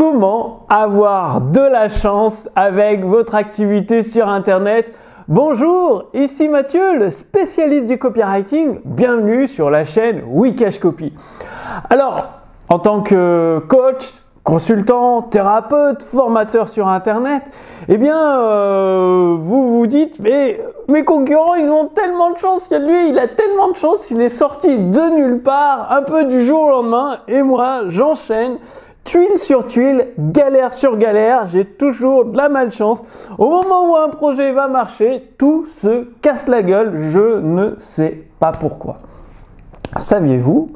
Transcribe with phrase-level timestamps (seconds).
[0.00, 4.94] comment avoir de la chance avec votre activité sur Internet?
[5.28, 8.80] Bonjour, ici Mathieu, le spécialiste du copywriting.
[8.86, 11.12] Bienvenue sur la chaîne Wikash Copy.
[11.90, 12.28] Alors,
[12.70, 14.10] en tant que coach,
[14.42, 17.42] consultant, thérapeute, formateur sur Internet,
[17.90, 22.68] eh bien, euh, vous vous dites, mais mes concurrents, ils ont tellement de chance.
[22.70, 25.92] Il y a lui, il a tellement de chance, il est sorti de nulle part,
[25.92, 28.56] un peu du jour au lendemain, et moi, j'enchaîne
[29.10, 33.02] tuile sur tuile, galère sur galère, j'ai toujours de la malchance.
[33.38, 38.22] Au moment où un projet va marcher, tout se casse la gueule, je ne sais
[38.38, 38.98] pas pourquoi.
[39.96, 40.70] Saviez-vous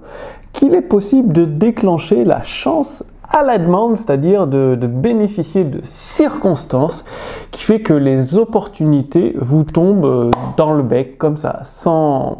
[0.53, 7.05] qu'il est possible de déclencher la chance à la demande, c'est-à-dire de, bénéficier de circonstances
[7.51, 12.37] qui fait que les opportunités vous tombent euh, dans le bec comme ça, sans,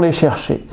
[0.00, 0.66] les chercher.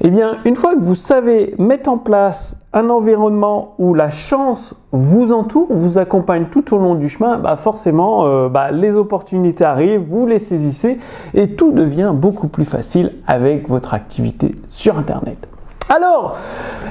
[0.00, 4.74] Eh bien, une fois que vous savez mettre en place un environnement où la chance
[4.92, 9.64] vous entoure, vous accompagne tout au long du chemin, bah forcément, euh, bah, les opportunités
[9.64, 10.98] arrivent, vous les saisissez
[11.34, 15.46] et tout devient beaucoup plus facile avec votre activité sur Internet.
[15.90, 16.36] Alors,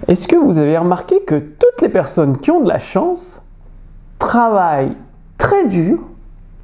[0.10, 1.36] est-ce que vous avez remarqué que
[1.82, 3.42] les personnes qui ont de la chance
[4.18, 4.96] travaillent
[5.38, 6.00] très dur,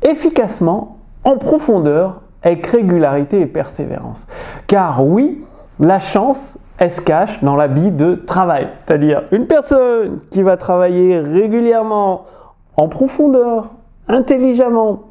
[0.02, 4.28] efficacement, en profondeur, avec régularité et persévérance
[4.68, 5.44] Car oui,
[5.80, 8.70] la chance, elle se cache dans l'habit de travail.
[8.78, 12.26] C'est-à-dire une personne qui va travailler régulièrement,
[12.78, 13.72] en profondeur,
[14.08, 15.04] intelligemment,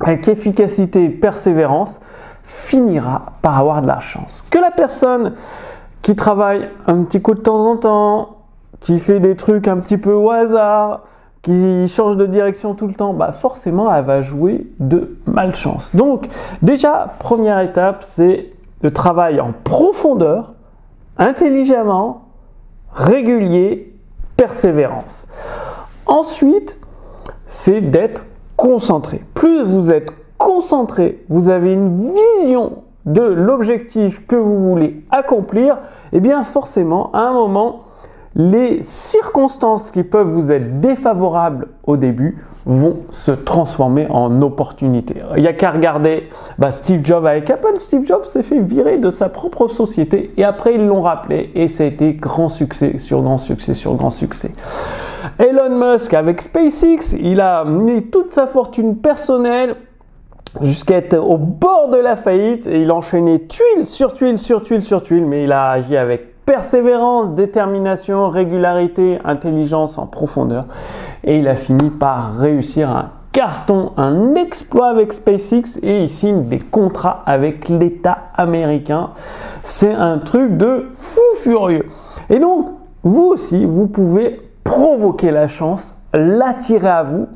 [0.00, 2.00] avec efficacité et persévérance,
[2.42, 4.44] finira par avoir de la chance.
[4.50, 5.34] Que la personne
[6.02, 8.33] qui travaille un petit coup de temps en temps,
[8.84, 11.04] qui fait des trucs un petit peu au hasard,
[11.40, 15.96] qui change de direction tout le temps, bah forcément elle va jouer de malchance.
[15.96, 16.28] Donc
[16.60, 20.52] déjà, première étape, c'est le travail en profondeur,
[21.16, 22.26] intelligemment,
[22.92, 23.94] régulier,
[24.36, 25.28] persévérance.
[26.04, 26.78] Ensuite,
[27.46, 29.22] c'est d'être concentré.
[29.32, 35.76] Plus vous êtes concentré, vous avez une vision de l'objectif que vous voulez accomplir,
[36.12, 37.84] et eh bien forcément, à un moment,
[38.36, 45.16] les circonstances qui peuvent vous être défavorables au début vont se transformer en opportunités.
[45.36, 46.28] Il n'y a qu'à regarder
[46.58, 47.74] bah, Steve Jobs avec Apple.
[47.78, 51.68] Steve Jobs s'est fait virer de sa propre société et après ils l'ont rappelé et
[51.68, 54.52] ça a été grand succès sur grand succès sur grand succès.
[55.38, 59.76] Elon Musk avec SpaceX, il a mis toute sa fortune personnelle
[60.60, 64.82] jusqu'à être au bord de la faillite et il enchaînait tuile sur tuile sur tuile
[64.82, 70.66] sur tuile, mais il a agi avec persévérance, détermination, régularité, intelligence en profondeur
[71.24, 76.44] et il a fini par réussir un carton, un exploit avec SpaceX et il signe
[76.44, 79.10] des contrats avec l'État américain.
[79.64, 81.88] C'est un truc de fou furieux.
[82.30, 82.68] Et donc,
[83.02, 87.26] vous aussi, vous pouvez provoquer la chance l'attirer à vous,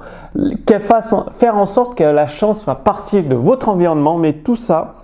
[0.65, 4.55] qu'elle fasse faire en sorte que la chance soit partie de votre environnement, mais tout
[4.55, 4.95] ça,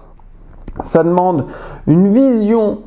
[0.82, 1.46] ça demande
[1.86, 2.78] une vision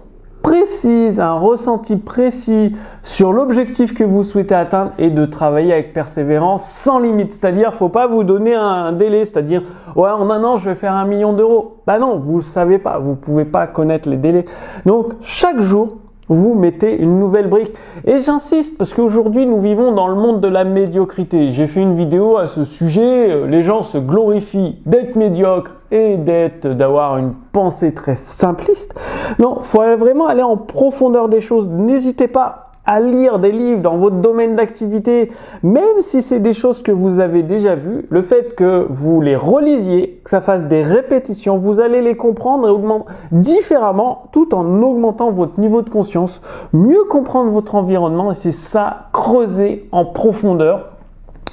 [0.47, 6.65] précise, un ressenti précis sur l'objectif que vous souhaitez atteindre et de travailler avec persévérance
[6.65, 7.33] sans limite.
[7.33, 9.63] C'est-à-dire, faut pas vous donner un délai, c'est-à-dire,
[9.97, 11.81] ouais, en un an, je vais faire un million d'euros.
[11.85, 14.45] Bah non, vous ne savez pas, vous pouvez pas connaître les délais.
[14.85, 15.97] Donc, chaque jour,
[16.29, 17.73] vous mettez une nouvelle brique.
[18.05, 21.49] Et j'insiste parce qu'aujourd'hui nous vivons dans le monde de la médiocrité.
[21.49, 23.45] J'ai fait une vidéo à ce sujet.
[23.47, 28.99] Les gens se glorifient d'être médiocres et d'être, d'avoir une pensée très simpliste.
[29.39, 31.69] Non, faut vraiment aller en profondeur des choses.
[31.69, 35.29] N'hésitez pas à lire des livres dans votre domaine d'activité,
[35.61, 39.35] même si c'est des choses que vous avez déjà vues, le fait que vous les
[39.35, 44.81] relisiez, que ça fasse des répétitions, vous allez les comprendre et augmenter différemment tout en
[44.81, 50.93] augmentant votre niveau de conscience, mieux comprendre votre environnement et c'est ça, creuser en profondeur.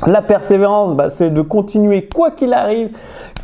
[0.07, 2.91] La persévérance, bah, c'est de continuer quoi qu'il arrive,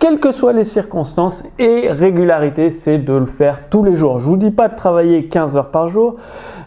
[0.00, 1.44] quelles que soient les circonstances.
[1.61, 4.19] Et régularité, c'est de le faire tous les jours.
[4.19, 6.16] Je vous dis pas de travailler 15 heures par jour,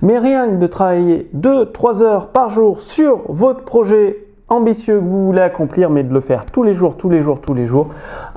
[0.01, 5.25] mais rien que de travailler 2-3 heures par jour sur votre projet ambitieux que vous
[5.25, 7.89] voulez accomplir, mais de le faire tous les jours, tous les jours, tous les jours,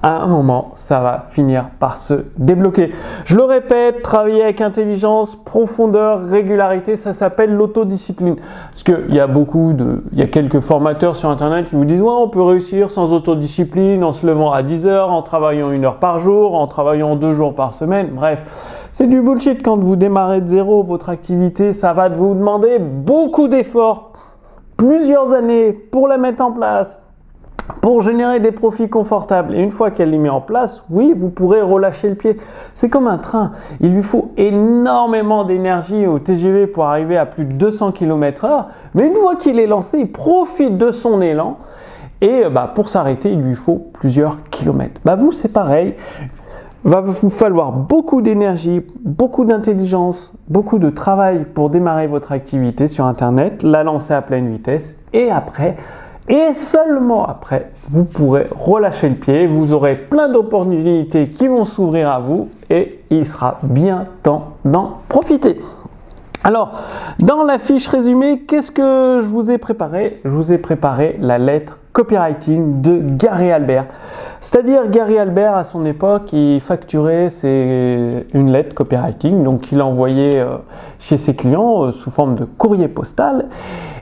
[0.03, 2.93] à un moment, ça va finir par se débloquer.
[3.25, 8.37] Je le répète, travailler avec intelligence, profondeur, régularité, ça s'appelle l'autodiscipline.
[8.71, 11.85] Parce qu'il y a beaucoup de, il y a quelques formateurs sur Internet qui vous
[11.85, 15.71] disent, ouais, on peut réussir sans autodiscipline, en se levant à 10 heures, en travaillant
[15.71, 18.87] une heure par jour, en travaillant deux jours par semaine, bref.
[18.99, 23.47] C'est du bullshit quand vous démarrez de zéro votre activité, ça va vous demander beaucoup
[23.47, 24.06] d'efforts
[24.77, 26.99] plusieurs années pour la mettre en place,
[27.81, 29.55] pour générer des profits confortables.
[29.55, 32.37] Et une fois qu'elle est mise en place, oui, vous pourrez relâcher le pied.
[32.75, 33.53] C'est comme un train.
[33.81, 38.65] Il lui faut énormément d'énergie au TGV pour arriver à plus de 200 km h
[38.95, 41.59] Mais une fois qu'il est lancé, il profite de son élan.
[42.21, 45.01] Et bah, pour s'arrêter, il lui faut plusieurs kilomètres.
[45.05, 45.95] Bah, vous, c'est pareil.
[46.87, 53.07] Va vous falloir beaucoup d'énergie, beaucoup d'intelligence, beaucoup de travail pour démarrer votre activité sur
[53.07, 55.75] Internet, la lancer à pleine vitesse et après,
[56.29, 62.09] et seulement après, vous pourrez relâcher le pied, vous aurez plein d'opportunités qui vont s'ouvrir
[62.09, 65.61] à vous et il sera bien temps d'en profiter.
[66.47, 66.79] Alors,
[67.19, 70.21] dans la fiche résumée, qu'est-ce que je vous ai préparé?
[70.25, 73.87] Je vous ai préparé la lettre copywriting de Gary Albert.
[74.39, 80.59] C'est-à-dire Gary Albert à son époque, il facturait une lettre copywriting, donc il envoyait euh,
[81.01, 83.47] chez ses clients euh, sous forme de courrier postal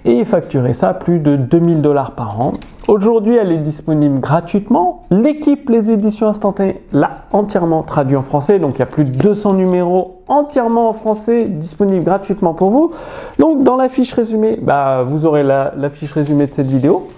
[0.04, 2.52] et il facturait ça plus de 2000 dollars par an.
[2.88, 5.04] Aujourd'hui, elle est disponible gratuitement.
[5.10, 9.16] L'équipe Les Éditions Instantanées l'a entièrement traduit en français, donc il y a plus de
[9.16, 12.92] 200 numéros entièrement en français disponibles gratuitement pour vous.
[13.38, 17.08] Donc dans la fiche résumée, bah, vous aurez la fiche résumée de cette vidéo.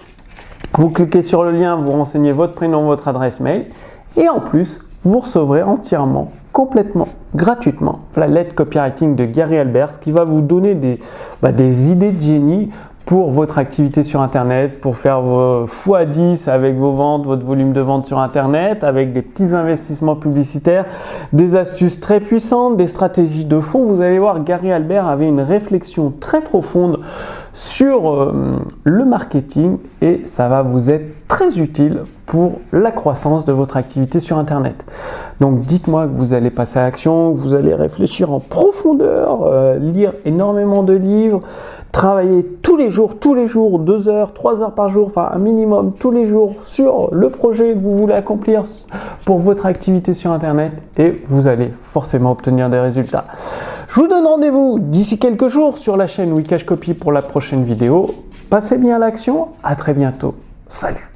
[0.77, 3.65] Vous cliquez sur le lien, vous renseignez votre prénom, votre adresse mail
[4.15, 10.11] et en plus, vous recevrez entièrement, complètement, gratuitement la lettre copywriting de Gary Albers qui
[10.11, 10.97] va vous donner des,
[11.39, 12.71] bah, des idées de génie
[13.05, 17.79] pour votre activité sur Internet, pour faire vos x10 avec vos ventes, votre volume de
[17.79, 20.85] vente sur Internet, avec des petits investissements publicitaires,
[21.31, 23.85] des astuces très puissantes, des stratégies de fond.
[23.85, 27.01] Vous allez voir, Gary Albert avait une réflexion très profonde
[27.57, 33.51] sur euh, le marketing et ça va vous être très utile pour la croissance de
[33.51, 34.85] votre activité sur Internet.
[35.39, 39.79] Donc dites-moi que vous allez passer à l'action, que vous allez réfléchir en profondeur, euh,
[39.79, 41.41] lire énormément de livres,
[41.91, 45.39] travailler tous les jours, tous les jours, deux heures, trois heures par jour, enfin un
[45.39, 48.65] minimum tous les jours sur le projet que vous voulez accomplir
[49.25, 53.25] pour votre activité sur Internet et vous allez forcément obtenir des résultats.
[53.87, 57.63] Je vous donne rendez-vous d'ici quelques jours sur la chaîne Wikash Copy pour la prochaine
[57.63, 58.25] vidéo.
[58.49, 60.35] Passez bien à l'action, à très bientôt.
[60.67, 61.07] Salut